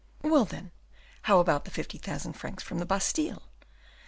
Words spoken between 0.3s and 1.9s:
then, how about the